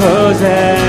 [0.00, 0.79] Hosanna.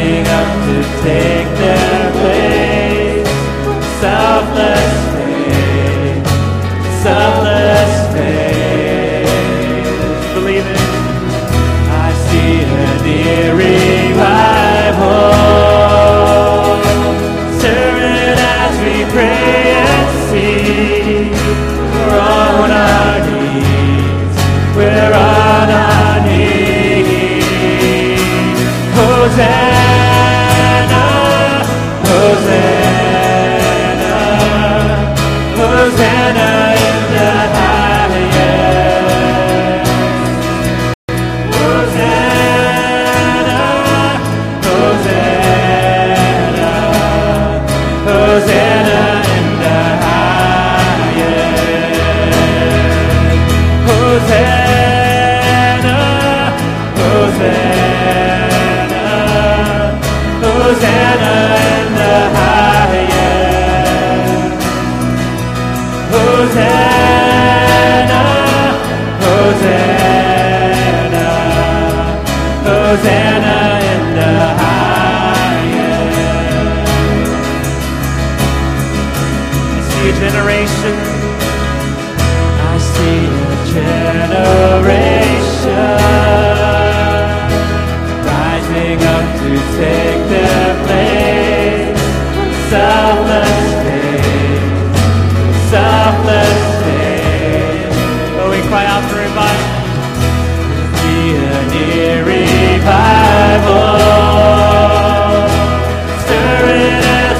[0.00, 1.89] Rising up to take their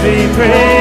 [0.01, 0.80] Stirring as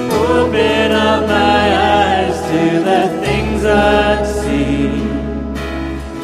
[0.09, 5.03] Open up my eyes to the things unseen.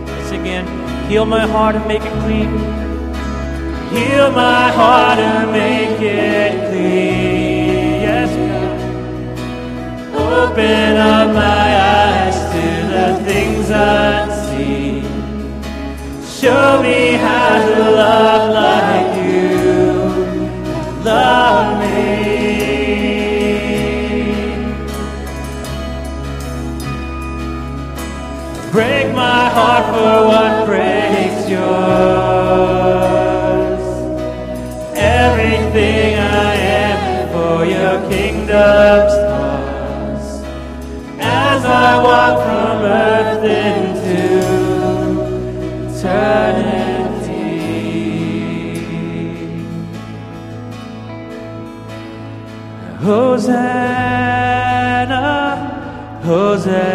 [0.07, 0.65] Let's again.
[1.07, 2.51] Heal my heart and make it clean.
[3.95, 7.30] Heal my heart and make it clean.
[10.51, 15.03] Open up my eyes to the things unseen.
[16.25, 19.53] Show me how to love like you.
[21.05, 21.95] Love me.
[28.73, 31.71] Break my heart for what breaks yours.
[34.97, 39.20] Everything I am for your kingdom's
[53.11, 53.51] Hosanna,
[56.23, 56.90] Hosanna,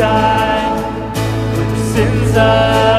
[0.00, 1.14] died
[1.54, 2.89] for the sins of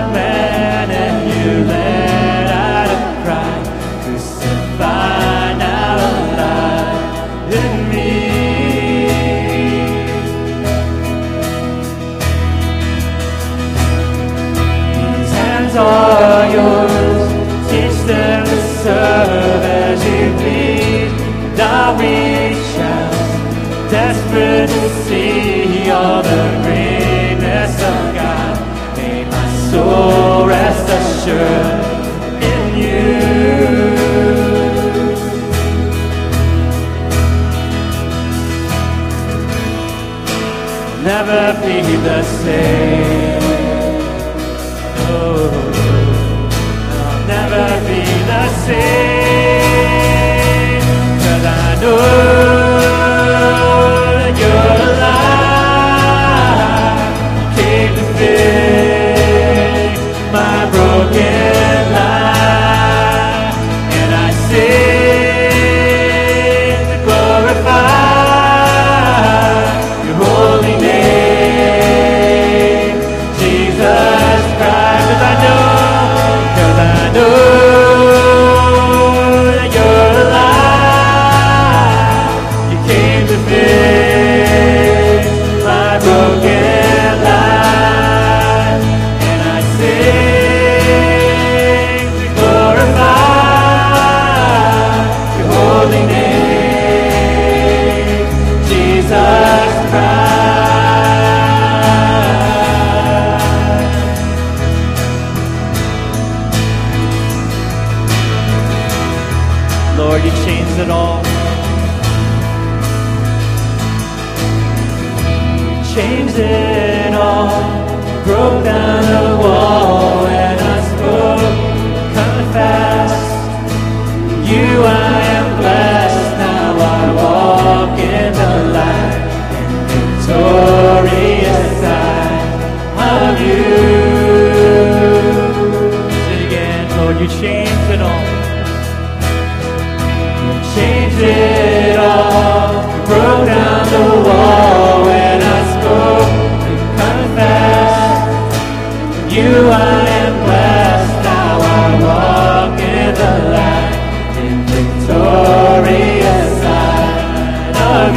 [42.51, 42.80] say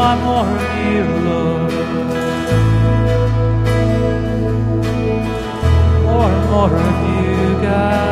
[0.00, 1.72] one more year, Lord.
[6.22, 8.09] One more of you, God.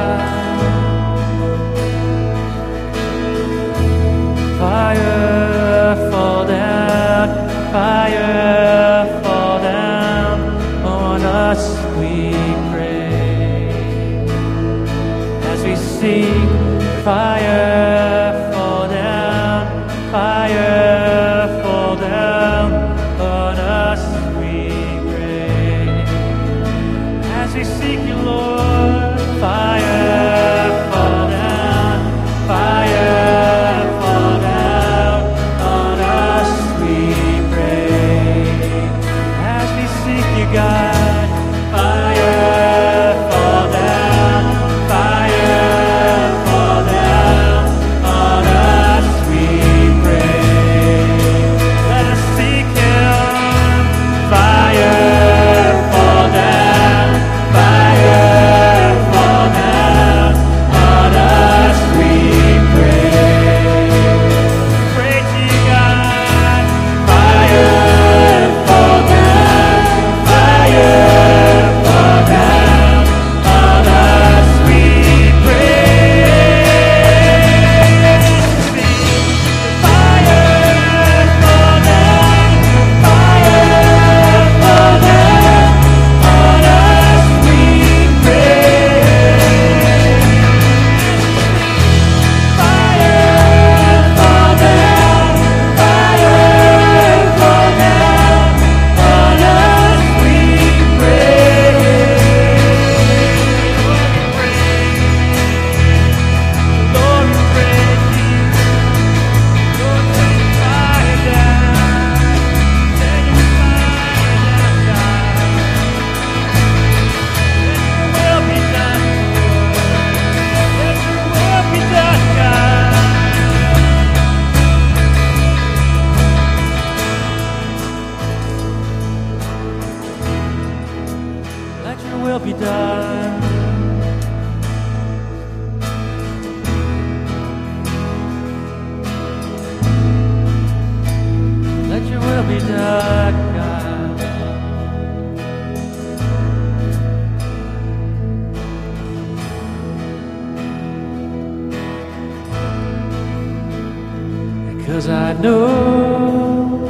[154.88, 156.80] Cause I know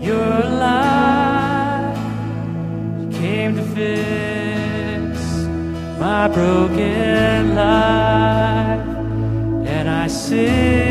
[0.00, 1.98] you're alive.
[2.98, 5.20] You came to fix
[6.00, 8.86] my broken life,
[9.68, 10.87] and I see.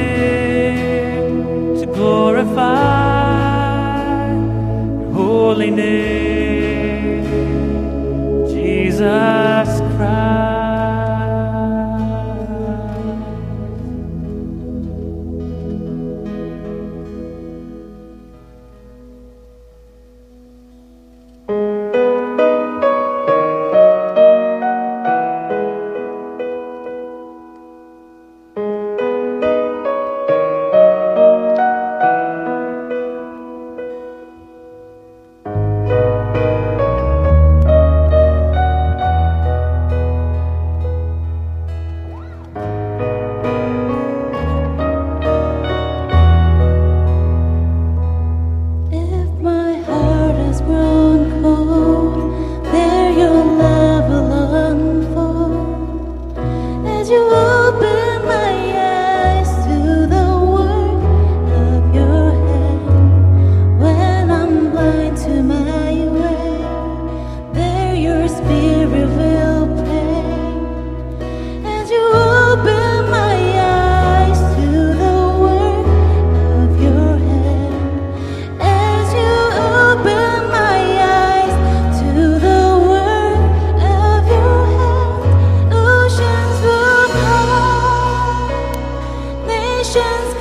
[89.97, 90.36] questions.